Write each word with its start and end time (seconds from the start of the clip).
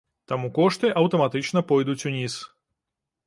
Таму 0.29 0.47
кошты 0.57 0.89
аўтаматычна 1.01 1.63
пойдуць 1.71 2.05
уніз. 2.13 2.39